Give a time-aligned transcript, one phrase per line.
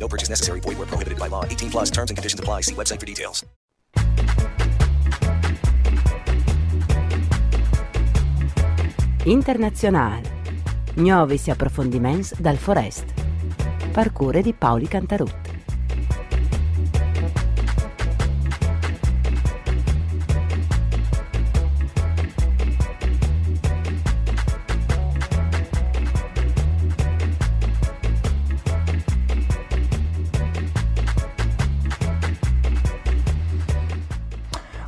[0.00, 0.60] No purchase necessary.
[0.60, 1.44] Void where prohibited by law.
[1.44, 2.62] 18 plus terms and conditions apply.
[2.62, 3.44] See website for details.
[9.24, 10.22] Internazionale.
[10.94, 13.04] Nuovi approfondiments dal Forest.
[13.92, 15.39] Parcure di Paoli Cantarut.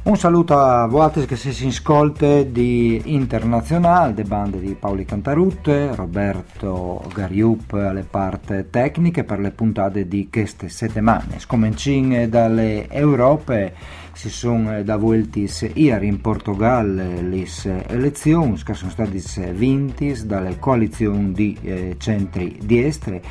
[0.04, 7.04] Un saluto a voi che si ascolta di Internazionale, de bande di Paoli Cantarutte, Roberto
[7.14, 11.38] Gariup alle parti tecniche per le puntate di queste settimane.
[11.38, 13.74] Scomincin dalle Europe
[14.12, 17.46] si sono da voltis ieri in Portogallo le
[17.86, 23.22] elezioni che sono state vinte dalle coalizioni di eh, centri di estre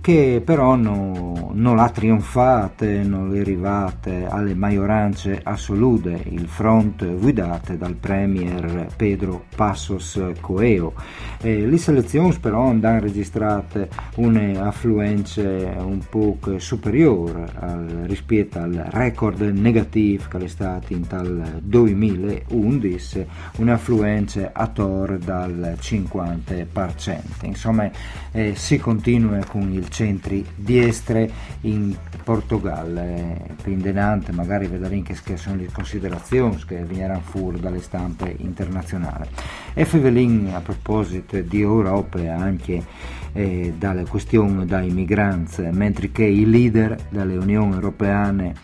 [0.00, 7.76] che però no, non l'ha trionfate, non è arrivate alle maggioranze assolute, il front guidate
[7.76, 10.92] dal premier Pedro Passos Coeo.
[11.40, 20.24] Eh, le selezioni però hanno registrato un'affluenza un po' superiore al, rispetto al record negativo
[20.28, 27.20] che è stato in tal 2011, un'affluenza a tor dal 50%.
[27.42, 27.90] Insomma,
[28.32, 31.30] eh, si continua con il centri di estre
[31.62, 33.54] in Portogallo.
[33.62, 39.26] Pindenante, magari vedremo che sono le considerazioni che verranno fuori dalle stampe internazionali.
[39.72, 42.84] E Fevelin a proposito di Europa anche
[43.32, 48.54] eh, dalle questioni dai migranti, mentre che i leader delle Unioni Europeane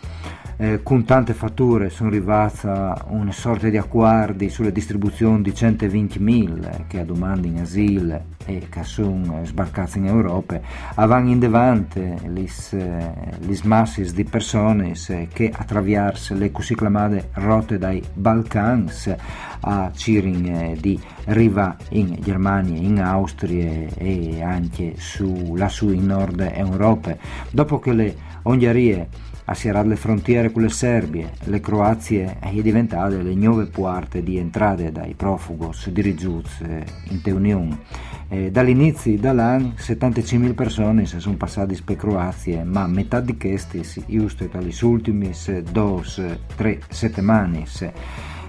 [0.57, 6.87] eh, con tante fatture sono arrivati a una sorta di accordi sulla distribuzione di 120.000
[6.87, 10.59] che a domande in asilo e che sono sbarcati in Europa,
[10.95, 14.93] avanti in davanti le eh, masse di persone
[15.31, 18.91] che attraversano le così chiamate rotte dai Balcani
[19.61, 26.39] a Cirin eh, di riva in Germania, in Austria e anche su, lassù in Nord
[26.53, 27.15] Europa,
[27.49, 29.07] dopo che le Ungherie
[29.45, 34.37] a sierrare le frontiere con le Serbie, le Croazie è diventate le nuove porte di
[34.37, 36.49] entrate dai profugos dirigiuti
[37.09, 37.79] in Unione.
[38.29, 44.47] Eh, dall'inizio dall'anno 75.000 persone si sono passate per Croazie, ma metà di questi giusto
[44.47, 45.31] tra le ultime
[45.71, 46.01] due,
[46.55, 47.65] tre settimane.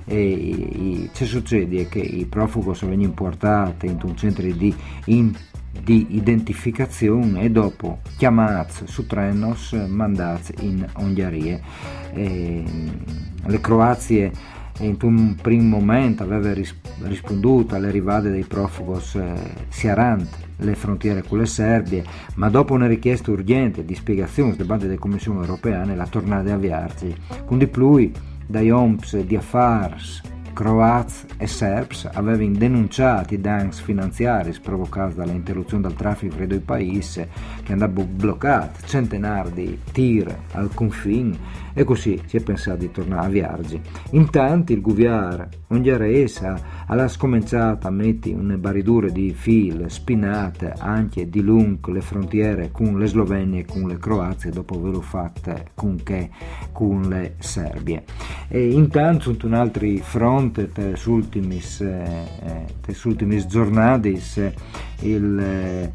[0.06, 4.74] E, che succede è che i profughi vengono portati in un centro di
[5.82, 11.60] di identificazione e dopo chiamati su trenos mandati in Ungheria.
[12.12, 12.64] E
[13.44, 14.32] le Croazie
[14.80, 16.52] in un primo momento aveva
[17.02, 19.32] risponduto alle arrivate dei profugos eh,
[19.68, 24.86] siarant le frontiere con le Serbie, ma dopo una richiesta urgente di spiegazioni da parte
[24.86, 27.14] della Commissione europea la tornata a avviarsi,
[27.48, 28.10] di più
[28.46, 35.96] dai OMPS di Affars croati e serbs avevano denunciato i danni finanziari provocati dall'interruzione del
[35.96, 37.26] traffico fra i due paesi
[37.62, 38.86] che andavano bloccati.
[38.86, 41.36] Centinaia di tir al confine
[41.74, 43.80] e così si è pensato di tornare a viaggi.
[44.10, 46.54] Intanto il governo ungherese
[46.86, 52.98] ha scominciato a mettere una baridura di fil spinate anche di lungo le frontiere con
[52.98, 56.30] le Slovenie e con le Croazie dopo averlo fatto con, che,
[56.72, 58.04] con le Serbie.
[58.48, 64.20] E intanto su un altro fronte, per ultimi eh, giornate,
[65.00, 65.92] il eh,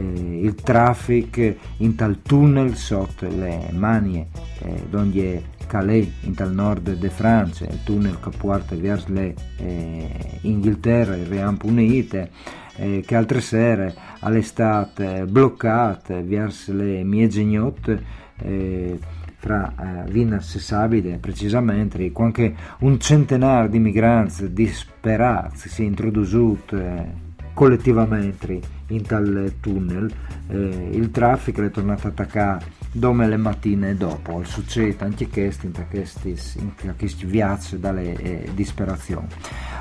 [0.00, 4.28] il traffic in tal tunnel sotto le manie
[4.60, 10.38] eh, d'ogni Calais in tal nord de Francia, il tunnel che porta verso le eh,
[10.42, 12.30] il Reamp Unite,
[12.76, 18.02] eh, che altre sere all'estate bloccate verso le mie gignotte
[18.38, 18.98] eh,
[19.36, 26.76] fra eh, Vinas e Sabide precisamente, anche un centenario di migranti disperati si è introdotto
[26.76, 30.12] eh, collettivamente in tal tunnel.
[30.48, 34.44] Eh, il traffico è tornato a attaccare dove le mattine dopo.
[34.44, 39.26] Succede anche questo in questi viaggi dalle eh, disperazioni.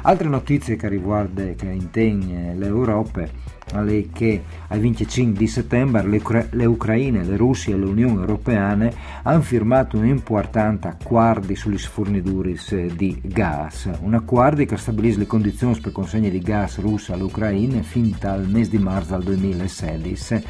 [0.02, 6.66] Altre notizie che riguardano che in l'Europa è che al 25 di settembre le, le
[6.66, 8.76] Ucraine, le Russie e l'Unione Europea
[9.22, 12.56] hanno firmato un importante accordo sulle sforniture
[12.96, 18.16] di gas, un accordo che stabilisce le condizioni per consegne di gas russo all'Ucraina fin
[18.20, 20.44] dal mese di marzo del 2016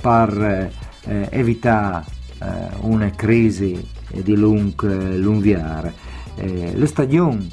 [0.00, 0.70] per
[1.06, 2.04] eh, evitare
[2.40, 2.46] eh,
[2.80, 4.82] una crisi di lung,
[5.16, 5.92] lunghiare.
[6.36, 7.50] Eh, le stagioni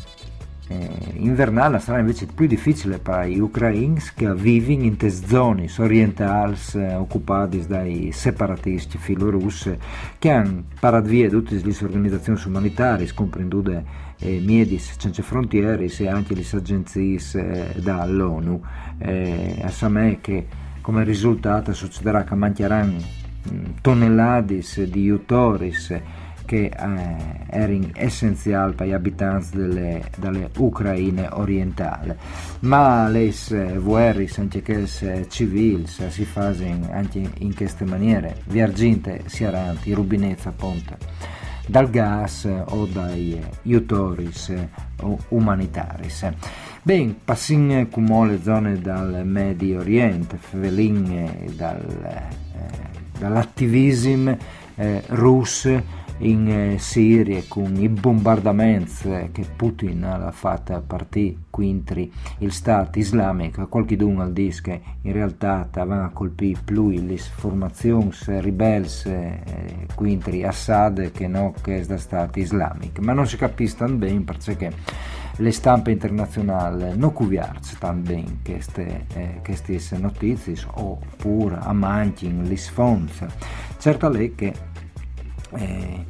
[0.68, 6.96] eh, invernale sarà invece più difficile per gli ucraini che vivono in zone orientali eh,
[6.96, 9.78] occupate dai separatisti filorussi
[10.18, 13.86] che hanno parato via tutte le organizzazioni umanitarie, comprendute
[14.20, 18.62] eh, Miedis Senza Frontiere e anche le agenzie eh, dall'ONU.
[19.00, 20.48] Eh, a Samè che
[20.82, 23.22] come risultato succederà che mancheranno
[23.82, 26.00] tonnellate di utoris
[26.46, 27.16] che eh,
[27.50, 32.14] erano essenziali per gli abitanti delle, delle Ucraine orientali.
[32.62, 33.34] Ma le
[33.82, 40.98] guerre, anche quelle civili, si fanno anche in queste maniere, viarginte, si aranti, rubinezza, ponte,
[41.66, 44.54] dal gas o dai iutoris
[45.30, 46.30] umanitaris.
[46.84, 52.28] Ben, passin come le zone dal Medio Oriente, felin dal,
[53.24, 54.38] dall'attivismo
[54.76, 62.06] eh, russo in eh, Siria con i bombardamenti che Putin ha fatto partire contro
[62.40, 68.88] il Stato islamico, dunque al dice che in realtà aveva colpito più le formazioni ribelle
[69.06, 74.72] eh, contro Assad che non che è Stato islamico, ma non si capisce bene perché
[75.38, 82.58] le stampe internazionali non cuviarsi tan bene queste, eh, queste notizie oppure a manching le
[82.58, 83.28] sfonze.
[83.80, 84.54] Certo è che
[85.56, 86.06] eh,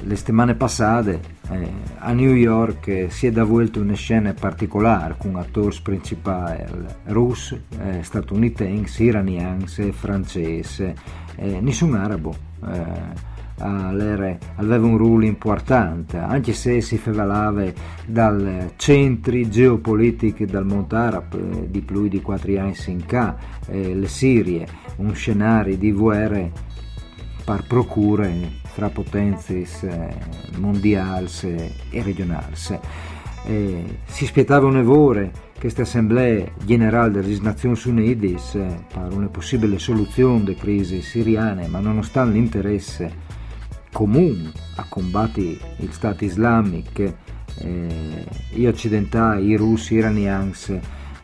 [0.00, 1.20] le settimane passate
[1.50, 6.64] eh, a New York eh, si è davuto una scena particolare con attori principali
[7.04, 10.92] russi, eh, statunitensi, iraniani francesi,
[11.36, 12.34] eh, nessun arabo.
[12.64, 17.64] Eh, aveva un ruolo importante, anche se si favelava
[18.04, 23.34] dal centri geopolitici del mondo arabo eh, di più di quattro anni in ca,
[23.68, 24.66] le Sirie,
[24.96, 26.52] un scenario di guerre
[27.46, 30.14] per procure fra potenze eh,
[30.58, 31.30] mondiali
[31.90, 32.54] e regionali.
[33.46, 40.42] Eh, si aspettava un'evore questa assemblea generale delle Nazioni Unite eh, per una possibile soluzione
[40.42, 43.12] delle crisi siriane, ma nonostante l'interesse
[43.92, 47.02] comune a combattere il Stato islamico,
[47.58, 50.52] eh, gli occidentali, i russi, i iraniani,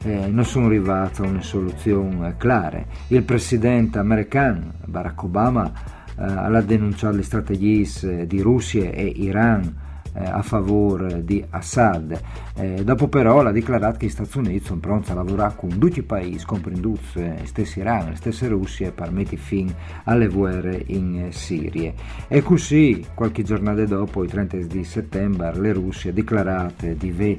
[0.05, 2.85] eh, non sono arrivati a una soluzione clara.
[3.09, 10.25] Il presidente americano Barack Obama eh, alla denunciare le strategie di Russia e Iran eh,
[10.25, 12.21] a favore di Assad.
[12.55, 16.01] Eh, dopo però l'ha dichiarato che gli Stati Uniti sono pronti a lavorare con tutti
[16.01, 19.75] i paesi, comprenduti eh, stessi Iran, le stesse Russia, per mettere fine
[20.05, 21.93] alle guerre in Siria.
[22.29, 27.39] E così, qualche giornata dopo, il 30 di settembre, le Russie dichiarate di aver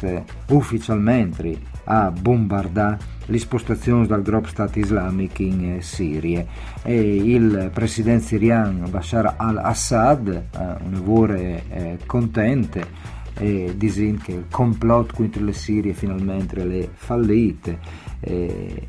[0.00, 6.44] eh, ufficialmente a bombardare le spostazioni dal gruppo Stato islamico in eh, Siria
[6.82, 14.44] e il presidente siriano Bashar al-Assad, eh, un vuole eh, contente, e dice che il
[14.50, 17.78] complotto contro le Sirie finalmente le fallite.
[18.20, 18.86] Eh,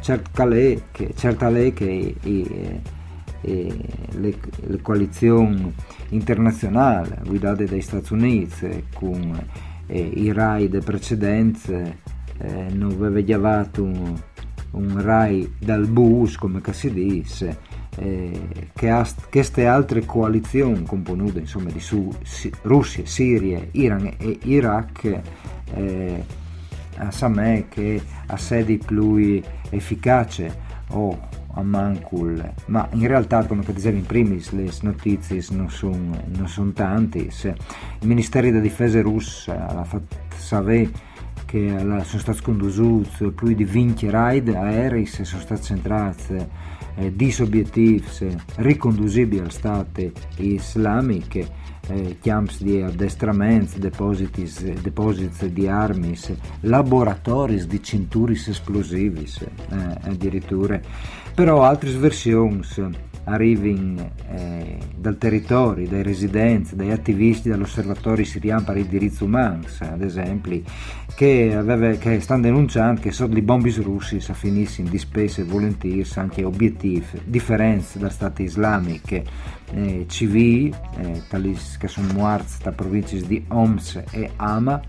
[0.00, 2.80] certa lei che, che eh,
[3.42, 3.76] eh,
[4.12, 4.34] le,
[4.66, 5.72] le, coalizioni
[6.10, 9.46] internazionali guidate dagli Stati Uniti con
[9.92, 11.72] i raid precedenti
[12.40, 14.18] eh, non chiamato un,
[14.72, 17.58] un RAI dal bus, come si dice,
[17.96, 25.20] eh, che queste altre coalizioni componute insomma, di su, si, Russia, Siria, Iran e Iraq,
[25.74, 26.24] eh,
[26.96, 30.46] a Samè che ha sedi più efficaci
[30.88, 36.16] o a Mancul, ma in realtà come dicevo in primis le notizie non sono
[36.46, 40.90] son tante, il Ministero della Difesa russa ha fatto sapere
[41.50, 46.36] che sono stati condotti più di 20 raid aerei sono stati centrati
[46.94, 48.04] eh, di obiettivi
[48.54, 51.40] riconducibili al Stato islamico
[51.88, 54.48] eh, camps di addestramento, depositi,
[55.50, 56.16] di armi,
[56.60, 59.48] laboratori di cinturi esplosivi eh,
[60.02, 60.80] addirittura.
[61.34, 62.62] Però altre versioni
[63.32, 70.02] arrivino eh, dal territorio, dai residenti, dagli attivisti dall'osservatorio siriano per i diritti umani, ad
[70.02, 70.60] esempio,
[71.14, 75.44] che, aveva, che stanno denunciando che sono di bombi russi si finissero di spese e
[75.44, 79.24] volentieri anche obiettivi differenze da stati islamiche
[79.72, 81.22] eh, CV, eh,
[81.78, 84.80] che sono morti da province di Homs e Hama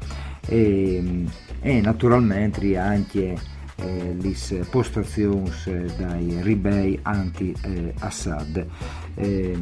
[0.47, 1.25] e,
[1.61, 3.37] e naturalmente anche
[3.81, 5.51] eh, le postazioni
[5.97, 8.65] dai ribei anti-Assad.
[9.15, 9.57] Eh,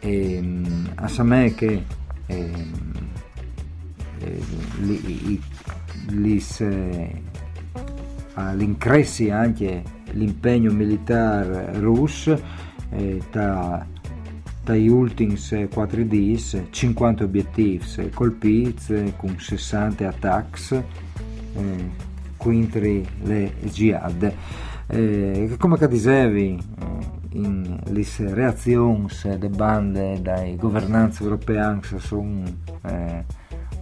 [0.00, 0.62] eh,
[0.94, 1.84] a Samè che
[2.26, 2.52] eh,
[4.80, 5.40] li,
[6.08, 6.40] li,
[9.30, 9.82] anche
[10.12, 12.40] l'impegno militare russo
[12.90, 13.86] eh, tra
[14.62, 20.74] dagli ultimi 4 days 50 obiettivi colpiti con 60 attacchi
[21.54, 22.08] eh,
[22.40, 24.34] contro le jihad.
[24.86, 26.58] Eh, come che dicevi,
[27.32, 32.42] in le reazioni delle bande dai governanti europei sono
[32.82, 33.24] eh,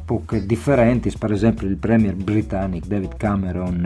[0.05, 1.13] poco differenti.
[1.17, 3.85] Per esempio, il premier britannico David Cameron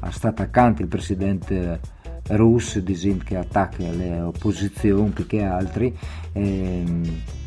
[0.00, 1.80] è stato accanto al presidente
[2.28, 5.96] russo, dicendo che attacca le opposizioni più che altri.
[6.32, 7.43] Ehm, eh,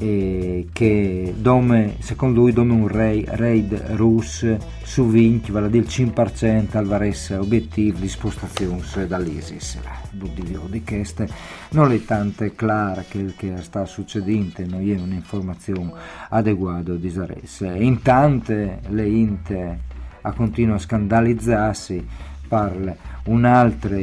[0.00, 6.76] che dome, secondo lui dome un raid russo su vinci, vale a dire il 5%
[6.78, 9.78] al varesse obiettivo di spostazione dall'ISIS.
[10.10, 11.28] Dubbio di queste
[11.72, 15.92] non è tanto chiaro che che sta succedendo, non è un'informazione
[16.30, 17.66] adeguata di Zaresse.
[17.66, 19.78] Intanto le Inte
[20.22, 22.06] a continuo a scandalizzarsi
[22.48, 23.98] parla un altro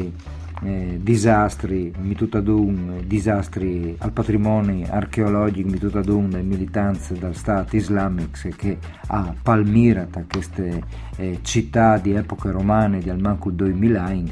[0.64, 9.34] eh, disastri, mitutadun, disastri al patrimonio archeologico, mitutadun e militanze dal Stato islamico che a
[9.42, 10.82] Palmira, queste
[11.18, 14.32] eh, città di epoca romane di almanco 2000 anni,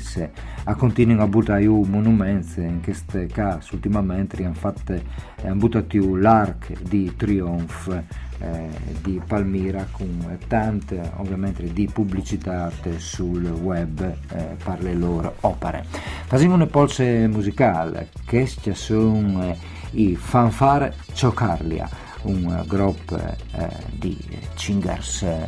[0.64, 5.00] a continuano a buttare monumenti, in questo caso ultimamente hanno, fatto,
[5.44, 8.04] hanno buttato l'arc di trionfo
[9.02, 15.86] di Palmira con tante ovviamente di pubblicità sul web eh, per le loro opere.
[16.26, 19.58] Facciamo una polse musicale che sono eh,
[19.92, 21.90] i Fanfare Ciocarlia,
[22.24, 24.18] un gruppo eh, di
[24.56, 25.48] singers eh,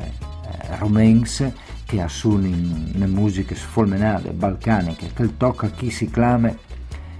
[0.77, 1.51] romens
[1.85, 2.47] che assumono
[2.91, 6.53] le musiche sfolmenate balcaniche che tocca chi si chiama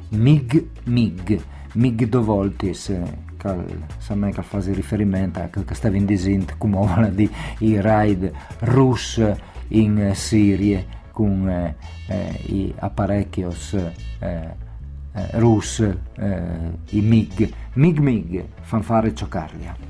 [0.09, 1.41] Mig Mig
[1.73, 2.91] Mig Dovoltis
[3.47, 9.21] cal, sembra che fa riferimento a che stava in disint come di i raid russ
[9.69, 11.75] in Siria con eh,
[12.07, 13.85] eh, i apparecchios eh,
[14.19, 19.86] eh, russ, eh, i MiG, MiG MiG, fanfare cioccarlia.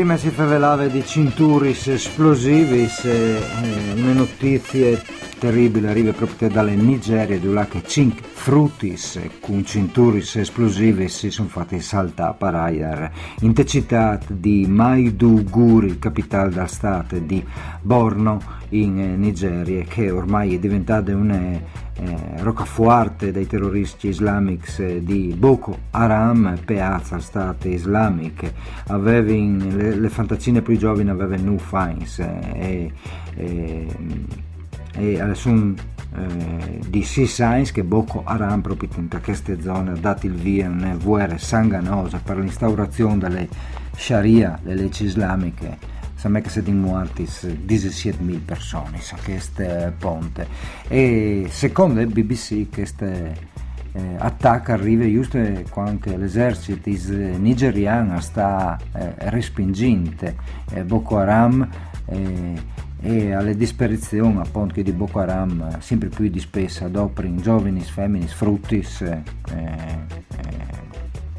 [0.00, 3.38] Prima si favelava di cinturis esplosivis, eh,
[3.94, 5.02] le notizie
[5.38, 11.80] terribile arriva proprio dalle Nigeria, dove che 5 fruttis con cinturis esplosivi si sono fatti
[11.80, 17.44] saltare per aria in città di Maiduguri, capitale del stato di
[17.82, 18.40] Borno
[18.70, 21.60] in eh, Nigeria, che ormai è diventata una
[22.02, 28.54] eh, roccaforte dei terroristi islamici di Boko Haram, piazza state islamiche,
[28.86, 32.90] avevano le, le fantazzine più giovani avevano New Fines eh,
[33.34, 33.86] e,
[34.92, 35.74] e, e sono
[36.16, 40.66] eh, di Sea Science che Boko Haram proprio in queste zone ha dato il via
[40.66, 43.48] a una guerra sanguinosa per l'instaurazione delle
[43.94, 49.64] Sharia, le leggi islamiche Sembra che siano morti 17.000 persone a questo
[49.96, 50.46] ponte.
[50.86, 55.38] E secondo il BBC questo eh, attacco arriva giusto
[55.70, 56.90] quando l'esercito
[57.38, 60.34] nigeriano sta eh, respingendo
[60.72, 61.66] eh, Boko Haram
[62.04, 62.62] eh,
[63.00, 67.82] e alle disperazioni appunto di Boko Haram sempre più dispessa adoprano giovani,
[69.00, 69.22] eh,
[69.56, 69.98] eh,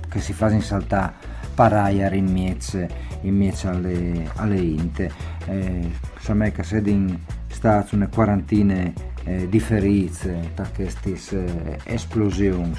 [0.10, 2.90] che si fanno saltare paraiare in miece,
[3.22, 5.12] in miece alle, alle inte.
[5.46, 8.92] Eh, che sono state una quarantina
[9.26, 12.74] eh, di ferite da queste eh, esplosioni.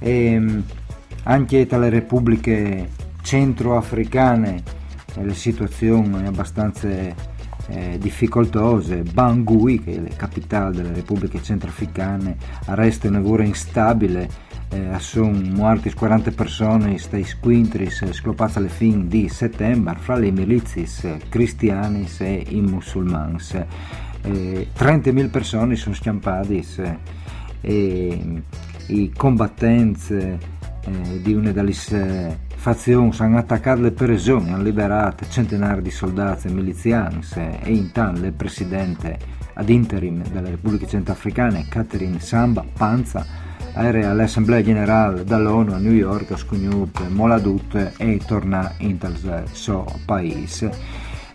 [0.00, 0.62] E,
[1.22, 2.88] anche dalle repubbliche
[3.22, 4.62] centroafricane
[5.14, 9.02] eh, le situazioni sono abbastanza eh, difficoltose.
[9.02, 12.36] Bangui, che è la capitale delle repubbliche centroafricane,
[12.66, 19.28] resta una vura instabile eh, sono morti 40 persone stai squintris sclopati alle fine di
[19.28, 20.86] settembre fra le milizie
[21.28, 23.36] cristiane e i musulmani.
[24.22, 26.98] Eh, 30.000 persone sono scampate
[27.62, 28.42] e
[28.86, 30.38] i combattenti eh,
[31.22, 31.72] di una delle
[32.54, 37.20] fazioni hanno attaccato le persone, hanno liberato centinaia di soldati e miliziani
[37.62, 39.18] e intanto il presidente
[39.54, 46.36] ad interim della Repubblica Centrafricana Catherine Samba Panza era all'Assemblea Generale dell'ONU a New York,
[46.36, 50.70] scognut moladut e torna in il suo paese.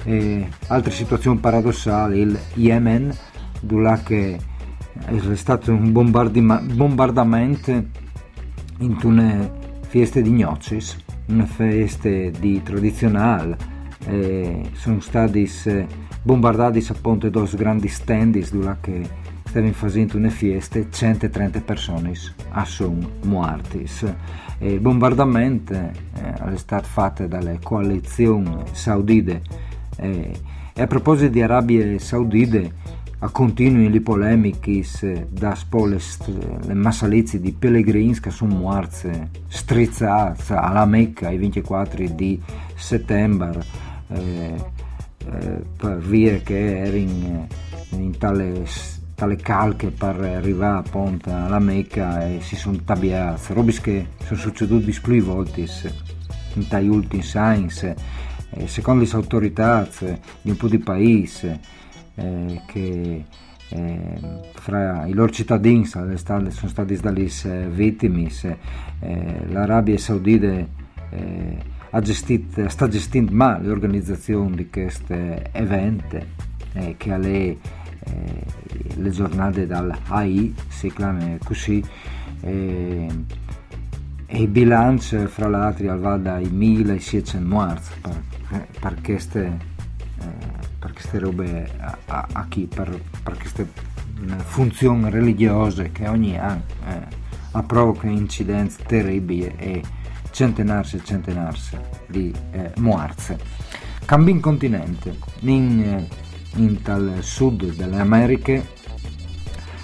[0.03, 3.15] E altre situazioni paradossali, il Yemen,
[3.61, 4.39] dove
[5.05, 7.71] è stato un bombardamento
[8.79, 9.51] in una
[9.87, 13.57] festa di gnocis, una festa di tradizionale,
[14.05, 15.49] e sono stati
[16.21, 19.23] bombardati appunto due grandi stand dove
[19.55, 22.11] stavano facendo una festa 130 persone
[22.65, 23.85] sono morte.
[24.59, 25.93] Il bombardamento eh,
[26.33, 29.41] è stato fatto dalle coalizioni saudite
[29.95, 30.39] eh,
[30.73, 32.73] e a proposito di Arabia Saudite
[33.19, 34.83] a continuano le polemiche
[35.29, 35.55] da
[36.25, 39.09] le, le massalizie di pellegrini che sono morti
[39.47, 42.41] strizzati alla Mecca il 24 di
[42.75, 43.63] settembre
[44.09, 44.65] eh,
[45.27, 47.47] eh, per via che erano in,
[47.91, 48.65] in tale
[49.15, 54.91] tale calche per arrivare appunto alla Mecca e si sono tabiati, robe che sono succedute
[54.99, 55.65] più volte
[56.53, 57.95] in tali ultimi science,
[58.51, 59.87] eh, secondo le autorità
[60.41, 61.59] di un po' di paesi
[62.15, 63.25] eh, che
[63.69, 64.19] eh,
[64.53, 68.29] fra i loro cittadini sono stati delle vittime,
[68.99, 70.47] eh, l'Arabia Saudita
[71.09, 71.57] eh,
[72.01, 76.17] gestito, sta gestendo male l'organizzazione di questo evento
[76.73, 77.57] eh, che eh,
[78.95, 81.83] le giornate dall'AI, si chiama così,
[82.41, 83.07] e,
[84.25, 89.57] e il bilancio fra l'altro va dai 1600 morti per, per, queste,
[90.19, 90.25] eh,
[90.79, 93.67] per queste robe a, a, a chi, per, per queste
[94.37, 99.83] funzioni religiose che ogni anno eh, provocano incidenti terribili e
[100.31, 103.35] centenarsi e centenarsi di eh, morti.
[104.05, 106.24] Cambia in continente, in eh,
[106.55, 108.73] in tal sud delle Americhe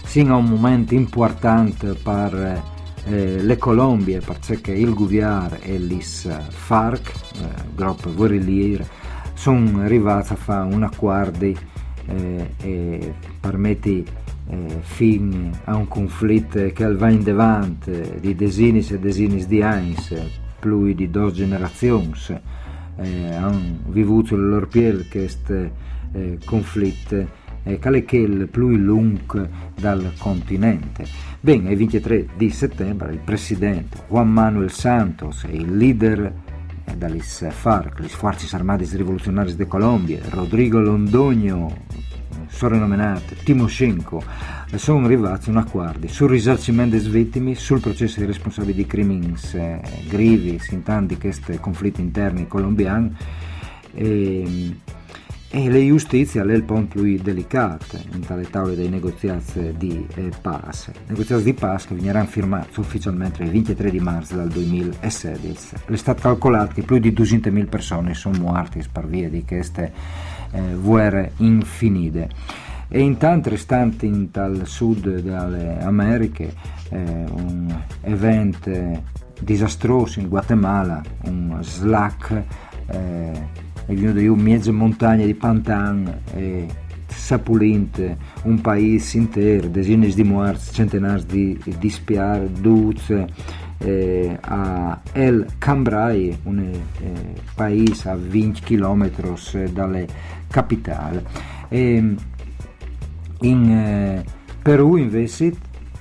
[0.04, 2.62] sia un momento importante per
[3.06, 8.86] eh, le Colombie perché il governo e l'IS FARC, eh, gruppo guerrigliere,
[9.34, 14.04] sono arrivati a fare un accordo eh, e permette
[14.50, 19.96] eh, fine a un conflitto che va in davanti di desinis e desinis di anni,
[20.60, 22.12] più di due generazioni,
[22.98, 29.48] eh, hanno vissuto le loro piel questo eh, conflitto eh, quale più lungo
[29.80, 31.06] dal continente.
[31.40, 36.34] Bene, il 23 di settembre il presidente Juan Manuel Santos e il leader
[36.86, 41.90] eh, dalle FARC, le Forze Armate Rivoluzionarie di Colombia, Rodrigo Londoño,
[42.48, 44.24] soprannominato Timoshenko,
[44.76, 49.36] sono arrivati a un accordo sul risarcimento delle vittime, sul processo di responsabili di crimini
[49.54, 53.16] eh, grivi in tanti questi conflitti interni colombiani
[53.94, 54.76] e,
[55.54, 60.32] e la giustizia è il punto più delicato in tale tavola dei negoziati di eh,
[60.42, 60.94] pace.
[61.08, 65.76] Negoziati di pace che verranno firmati ufficialmente il 23 di marzo del 2016.
[65.88, 69.92] È stato calcolato che più di 200.000 persone sono morte per via di queste
[70.52, 72.30] eh, guerre infinite.
[72.88, 76.54] E intanto restanti in tal sud delle Americhe
[76.90, 79.04] eh, un evento
[79.42, 82.44] disastroso in Guatemala, un slack
[82.88, 86.68] eh, e venuto di un mezzo montagna di Pantan e
[87.08, 93.14] sapulint un paese intero, decine di morti, centenari di, di spiar, duz,
[93.80, 96.82] eh, a El Cambrai, un eh,
[97.56, 99.10] paese a 20 km
[99.72, 100.08] dalle
[100.48, 101.22] capitali.
[101.70, 102.16] E
[103.42, 104.24] in eh,
[104.62, 105.54] Perù invece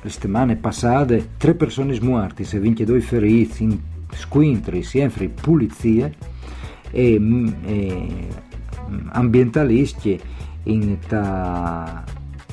[0.03, 3.79] le settimane passate tre persone morte e 22 feriti in
[4.13, 6.15] squintri, sempre pulizie
[6.91, 8.29] e, mm, e
[8.89, 10.21] mm, ambientalisti
[10.65, 12.05] in, ta,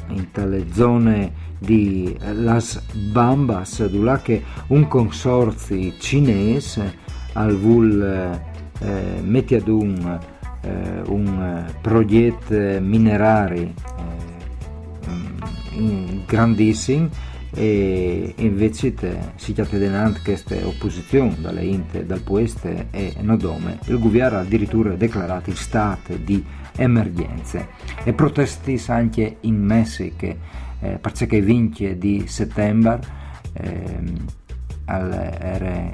[0.09, 2.79] in tale zone di Las
[3.11, 8.01] Bambas, dove un consorzio cinese al vul
[8.79, 10.19] eh, metti ad un,
[10.61, 13.73] eh, un progetto minerario
[15.75, 17.09] eh, grandissimo
[17.53, 18.93] e invece
[19.35, 24.93] si chiede denant questa opposizione dalle Inte, dal Pueste e Nodome, il governo ha addirittura
[24.93, 26.43] dichiarato il stato di
[26.75, 27.67] emergenze.
[28.03, 30.25] E protesti anche in Messico
[30.79, 32.99] eh, perché 20 di settembre
[33.53, 34.35] eh,
[34.85, 35.91] era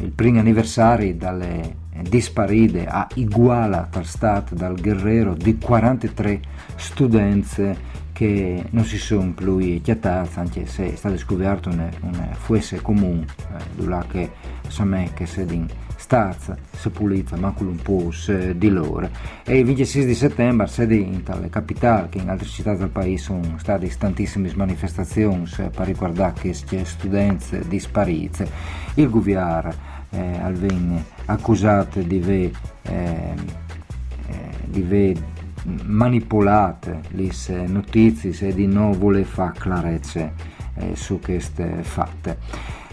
[0.00, 6.40] il primo anniversario dalle disparide a Iguala dal stato dal Guerrero di 43
[6.76, 7.74] studenti
[8.16, 13.26] che non si sono più chiatati anche se è stato scoperto un, un fuese comune
[13.76, 14.30] eh, che
[14.68, 15.46] sapeva che si è
[15.96, 18.10] stazza sepulita ma con un po'
[18.54, 19.10] di loro.
[19.44, 23.24] E il 26 di settembre sedi in tale capitale che in altre città del paese
[23.24, 28.46] sono state tantissime manifestazioni per riguardare questi studenti dispariti
[28.94, 29.74] il governo
[30.08, 32.50] eh, venne accusato di aver
[32.82, 33.34] eh,
[34.28, 35.34] eh,
[35.84, 37.30] manipolate le
[37.66, 40.32] notizie e di non voler fare chiarezza
[40.74, 42.38] eh, su queste fatte.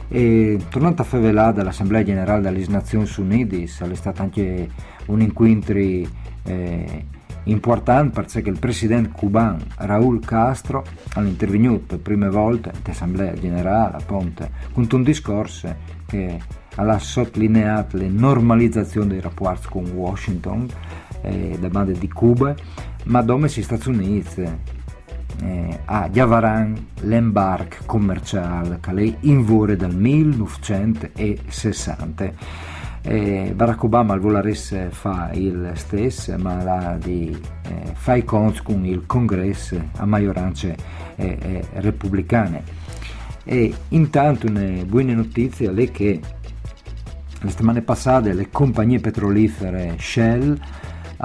[0.09, 4.69] E, tornando a favelare dall'Assemblea Generale delle Nazioni Unite, è stato anche
[5.05, 7.05] un incontro eh,
[7.45, 10.83] importante perché il presidente cubano Raúl Castro
[11.15, 16.39] ha intervenuto per prime volte all'Assemblea Generale appunto, con un discorso che
[16.75, 20.67] ha sottolineato la normalizzazione dei rapporti con Washington
[21.23, 22.53] eh, da bande di Cuba,
[23.05, 24.47] ma dove si Stati Uniti
[25.41, 32.71] eh, a Yavaran l'embark commerciale che lei invore dal 1960.
[33.05, 38.85] Eh, Barack Obama volesse fa il stesso, ma la di eh, fa i conti con
[38.85, 40.77] il congresso a maggioranza eh,
[41.15, 42.63] eh, repubblicane.
[43.43, 46.21] E intanto una buona notizia è che
[47.41, 50.57] le settimane passate le compagnie petrolifere Shell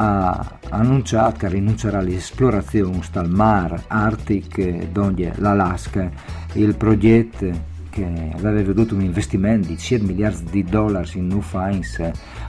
[0.01, 6.09] ha annunciato che rinuncerà all'esplorazione dal Mar Arctic dove l'Alaska,
[6.53, 11.99] il progetto che aveva veduto un investimento di 100 miliardi di dollari in New Finds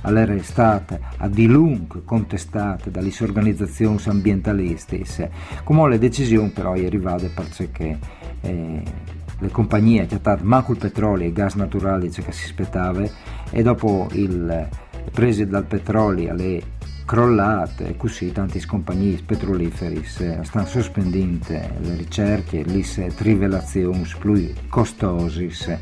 [0.03, 5.31] era stata a di lungo contestata dalle organizzazioni ambientaliste
[5.63, 7.97] come le decisioni però è arrivata perché
[8.41, 8.83] eh,
[9.39, 13.01] le compagnie che hanno manco il petrolio e il gas naturale che si aspettava
[13.49, 14.67] e dopo il
[15.11, 16.77] presi dal petrolio le
[17.09, 21.47] crollate, così tante compagnie petrolifere stanno sospendendo
[21.79, 25.79] le ricerche, le trivelazioni più costose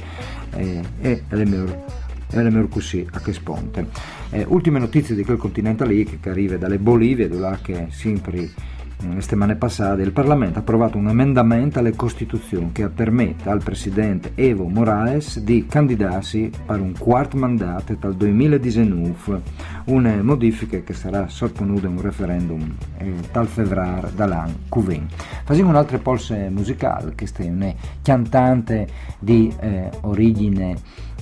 [0.52, 1.76] eh, e le migliori
[2.32, 3.88] e così a che sponte.
[4.30, 8.52] Eh, ultime notizie di quel continente lì che arriva dalle Bolivie, dove che sempre le
[9.20, 14.68] settimane passate il Parlamento ha approvato un emendamento alla Costituzione che permette al Presidente Evo
[14.68, 19.42] Morales di candidarsi per un quarto mandato dal 2019,
[19.86, 25.08] una modifica che sarà sottoposta a un referendum eh, tal febbraio dall'anno Cuvin.
[25.44, 28.88] Facciamo un'altra polse musicale, che è una cantante
[29.20, 30.76] di eh, origine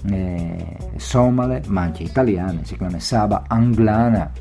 [0.09, 4.31] eh, somale, ma anche italiana, si chiama Saba Anglana,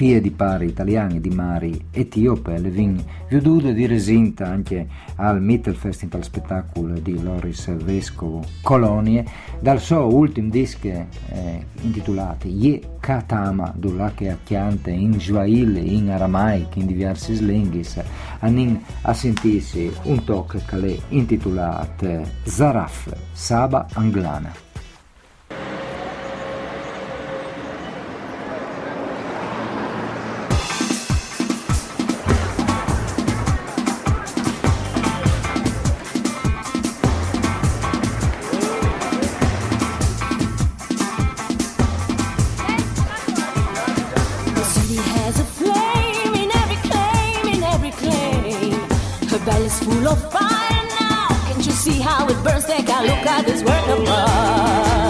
[0.00, 6.24] fie di pari italiani di mari etiope, le vin vedude di resinta anche al Mittelfestival
[6.24, 9.26] spettacolo di Loris Vescovo Colonie,
[9.60, 16.78] dal suo ultimo disco eh, intitolato Ye Katama, dove che acchiante in Swahili, in aramaico,
[16.78, 18.02] in diversi slenghis,
[18.38, 24.69] anin a sentirsi un tocco che è intitolato Zaraf, Saba Anglana.
[49.44, 51.28] Full of fire now.
[51.46, 52.64] Can't you see how it burns?
[52.64, 55.09] Take a look at this work of art.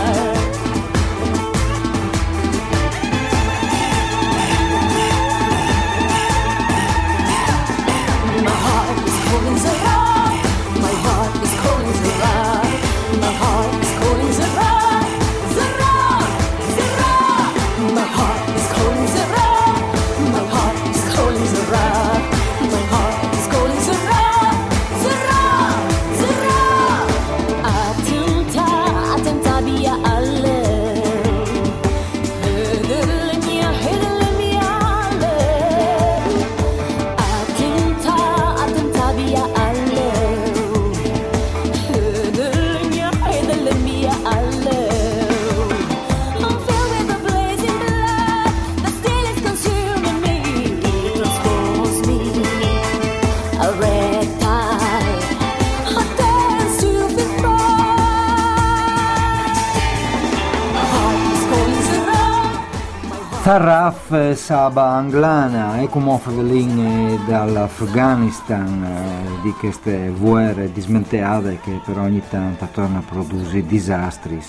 [63.51, 72.23] Sarraf eh, Saba Anglana, ecco Mofelin dall'Afghanistan eh, di queste guerre dismenteate che per ogni
[72.31, 74.41] tanto torna a produrre disastri.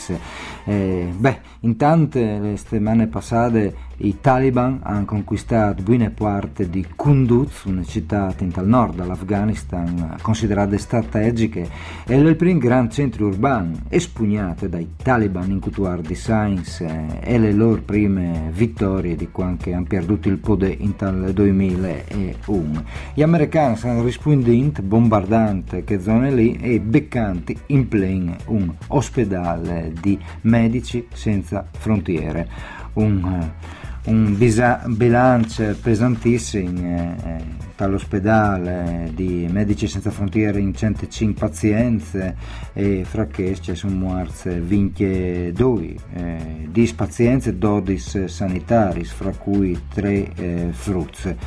[0.65, 7.65] Eh, beh, in tante le settimane passate i Taliban hanno conquistato buona parte di Kunduz,
[7.65, 11.69] una città al nord dell'Afghanistan considerate strategiche
[12.05, 17.37] e il primo gran centro urbano espugnate dai Taliban in cutuar di Science eh, e
[17.37, 22.83] le loro prime vittorie di quando hanno perduto il potere in tal 2001.
[23.13, 30.17] Gli americani stanno rispondendo bombardando che zone lì e beccanti in plane un ospedale di
[30.51, 32.47] medici senza frontiere.
[32.93, 37.43] Un, eh, un bisa- bilancio pesantissimo eh, eh,
[37.77, 42.35] dall'ospedale di Medici Senza Frontiere in 105 pazienze
[42.73, 50.33] e fra che ci sono morte 22 eh, 10 pazienze 12 sanitari fra cui 3
[50.35, 51.37] eh, fruzze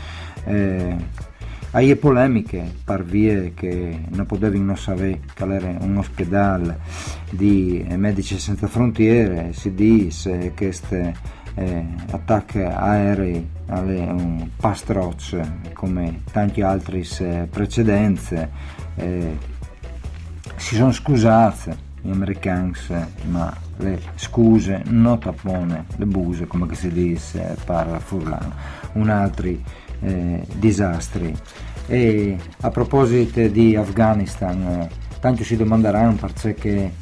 [0.45, 0.97] eh,
[1.75, 6.79] hai polemiche per vie che non potevano sapere era un ospedale
[7.31, 9.53] di Medici Senza Frontiere.
[9.53, 11.15] Si dice che queste
[11.57, 18.51] eh, attacchi aerei alle un pastrocce come tanti altri eh, precedenze.
[18.95, 19.37] Eh,
[20.55, 22.73] si sono scusati gli americani
[23.31, 28.53] ma le scuse non tappone le buse come si dice per Furlano
[28.93, 29.63] un altri
[30.01, 31.35] eh, disastri.
[31.87, 34.89] E a proposito di Afghanistan eh,
[35.21, 36.93] tanti si domanderanno perché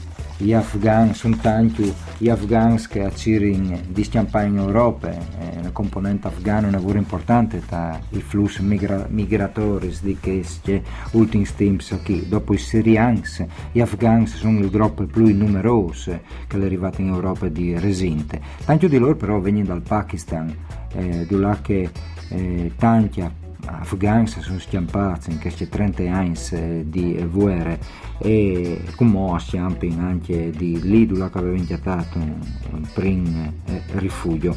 [0.43, 6.27] gli afghani sono tanti gli afghani che accirano di scampare in Europa eh, la componente
[6.27, 12.29] afghana è una lavoro importante tra i flussi migra- migratori di questi ultimi tempi qui
[12.29, 13.23] dopo i siriani
[13.71, 18.41] gli afghani sono il gruppo più numeroso che è arrivato in Europa di resinte.
[18.65, 20.55] Tanti di loro però vengono dal Pakistan
[20.95, 21.91] eh, dove che
[22.33, 23.23] eh, tanti
[23.65, 27.79] afghani sono scampati in questi 30 anni di guerre
[28.19, 34.57] e come scamping anche di lì dove aveva inchiatato un primo eh, rifugio.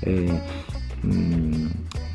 [0.00, 0.40] Eh,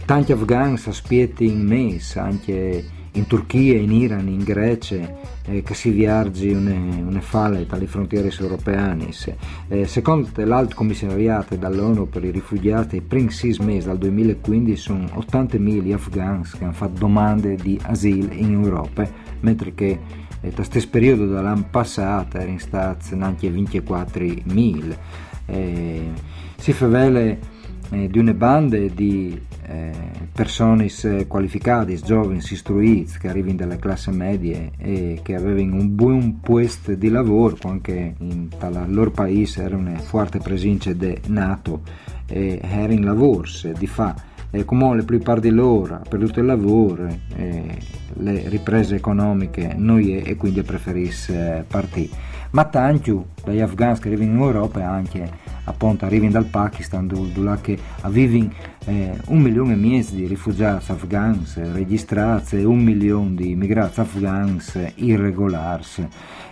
[0.06, 5.90] tanti afghani aspettano in mese anche in Turchia, in Iran, in Grecia eh, che si
[5.90, 9.10] viaggi une, une falle dalle frontiere europeane.
[9.68, 15.94] Eh, secondo l'Alto Commissariato dall'ONU per i rifugiati, primi sei mesi dal 2015 sono 80.000
[15.94, 19.10] afghani che hanno fatto domande di asilo in Europa,
[19.42, 20.00] mentre che
[20.42, 24.98] eh, lo stesso periodo dell'anno passato erano stati anche 24.000.
[25.46, 26.12] Eh,
[26.58, 27.40] si favele
[27.92, 29.92] eh, di una banda di eh,
[30.32, 30.90] persone
[31.28, 37.10] qualificate, giovani, istruiti che arrivano dalle classi medie e che avevano un buon posto di
[37.10, 41.82] lavoro, anche in dal loro paese era una forte presenza di NATO
[42.26, 44.16] e era in lavoro, di fa
[44.52, 47.78] e come le plupart di loro ha perduto il lavoro, eh,
[48.14, 52.38] le riprese economiche noi e quindi preferisse partire.
[52.52, 55.30] Ma tanti dagli afghani che arrivano in Europa anche
[55.66, 58.52] appunto arrivano dal Pakistan dove che avevano
[58.86, 64.60] eh, un milione e mezzo di rifugiati afghani registrati e un milione di immigrati afghani
[64.96, 65.84] irregolari.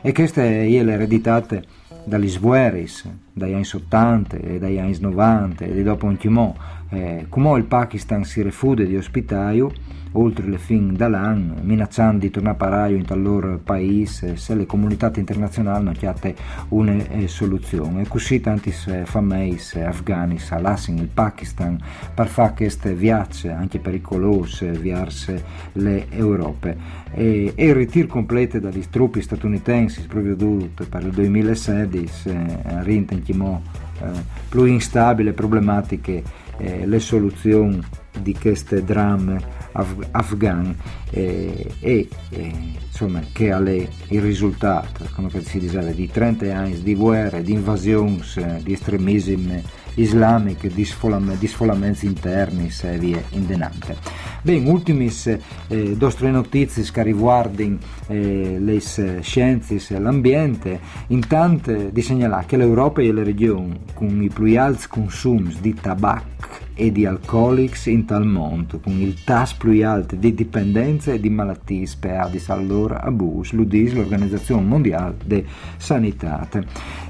[0.02, 1.64] E queste io le ereditate
[2.04, 6.54] dagli Svueris, dagli anni 80 e dagli anni 90 e dopo un timò,
[6.90, 9.72] eh, come il Pakistan si refude di ospitaio,
[10.14, 14.66] oltre le fin dall'anno, minacciando di tornare a paraio in tal loro paese se le
[14.66, 16.36] comunità internazionali non chiate
[16.70, 18.02] una eh, soluzione.
[18.02, 21.78] E così tanti eh, fameis eh, afghanis all'assin il Pakistan
[22.14, 25.34] per fare queste viagge anche pericolose verso
[25.74, 27.06] le Europe.
[27.12, 33.62] E, e il ritiro completo dagli truppi statunitensi provveduto per il 2016 eh, rintenchimo
[34.00, 34.06] eh,
[34.50, 36.24] più instabile problematiche
[36.58, 37.82] eh, le soluzioni
[38.20, 39.38] di queste drammi
[39.74, 40.76] af- afghane
[41.12, 42.54] eh, e eh,
[42.86, 48.22] insomma che ha il risultato come si dice di 30 anni di guerre, di invasioni,
[48.62, 49.64] di estremismi
[49.98, 53.98] islamici, di, sfolam- di sfolamenti interni e via in denante.
[54.42, 55.28] Ben, ultimis
[55.68, 57.78] eh, nostre notizie che riguardano
[58.08, 64.30] eh, le scienze e l'ambiente, intanto di segnalare che l'Europa e le regioni con i
[64.30, 69.86] più alti consumi di tabacco e di alcolici in tal mondo, con il tasso più
[69.86, 75.48] alto di dipendenza e di malattie sperate allora a bus, lo dice l'Organizzazione Mondiale della
[75.78, 76.48] Sanità.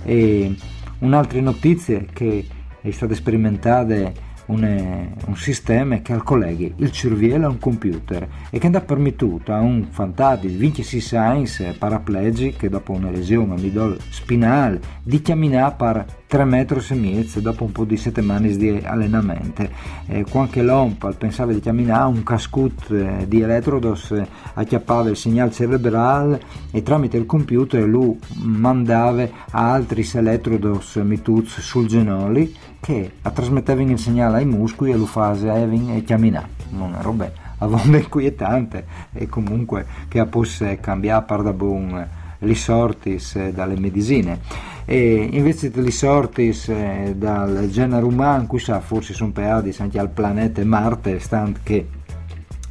[0.03, 0.55] E
[0.99, 2.45] un'altra notizia che
[2.79, 8.67] è stata sperimentata un, un, sistema che colleghi il cervello a un computer e che
[8.67, 14.79] ha permesso a un fantasma di 26 anni paraplegico dopo una lesione a midollo spinale
[15.03, 19.67] di camminare per 3 metri e mezzo dopo un po' di settimane di allenamento.
[20.07, 25.51] Eh, qualche l'ompa pensava di camminare, un cascut eh, di elettrodos eh, acchiappava il segnale
[25.51, 33.99] cerebrale e tramite il computer lui mandava altri elettrodos mituz sul genoli che trasmettevano il
[33.99, 36.49] segnale ai muscoli e lo faceva e camminare.
[36.71, 42.07] Una roba aveva inquietante e comunque che possa cambiare per da buon
[42.39, 44.39] li sortis eh, dalle medicine
[44.85, 50.63] e invece degli sortis eh, dal genere umano chissà forse sono peati anche al pianeta
[50.63, 51.87] Marte stand che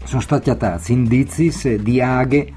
[0.05, 2.53] sono stati attati indizi di aghe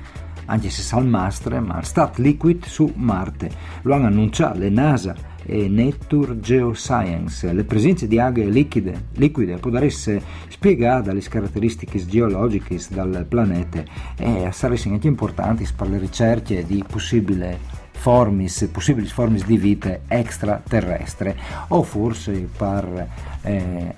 [0.46, 3.50] anche se salmastre ma stat liquid su Marte.
[3.84, 5.16] Lo hanno annunciato le NASA
[5.50, 7.52] e Nature Geoscience.
[7.52, 13.84] Le presenze di aghe liquide, liquide possono essere spiegate dalle caratteristiche geologiche del pianeta
[14.16, 21.36] e saranno anche importanti per le ricerche di possibile formis, possibili formis di vita extraterrestre
[21.70, 23.08] o forse per
[23.42, 23.94] eh,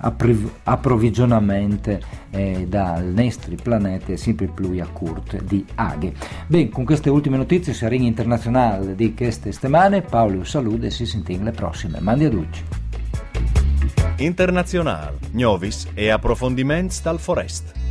[0.64, 2.00] approvvigionamento
[2.30, 6.14] eh, dal nostro pianeta sempre più a curte di aghe.
[6.48, 11.06] Bene, con queste ultime notizie si ring internazionale di queste settimane, Paolo saluta e si
[11.06, 12.00] sentiamo le prossime.
[12.00, 12.60] Mandi a tutti.
[14.18, 17.91] Internazionale, Novis e approfondimenti dal Forest.